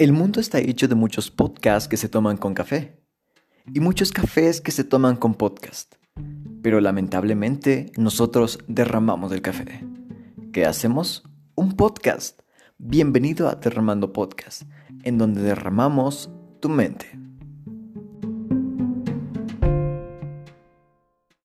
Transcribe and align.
El 0.00 0.14
mundo 0.14 0.40
está 0.40 0.60
hecho 0.60 0.88
de 0.88 0.94
muchos 0.94 1.30
podcasts 1.30 1.86
que 1.86 1.98
se 1.98 2.08
toman 2.08 2.38
con 2.38 2.54
café 2.54 3.04
y 3.66 3.80
muchos 3.80 4.12
cafés 4.12 4.62
que 4.62 4.70
se 4.70 4.82
toman 4.82 5.16
con 5.16 5.34
podcast. 5.34 5.96
Pero 6.62 6.80
lamentablemente 6.80 7.92
nosotros 7.98 8.60
derramamos 8.66 9.30
el 9.30 9.42
café. 9.42 9.84
¿Qué 10.54 10.64
hacemos? 10.64 11.24
Un 11.54 11.76
podcast. 11.76 12.40
Bienvenido 12.78 13.50
a 13.50 13.56
Derramando 13.56 14.14
Podcast, 14.14 14.62
en 15.02 15.18
donde 15.18 15.42
derramamos 15.42 16.30
tu 16.60 16.70
mente. 16.70 17.20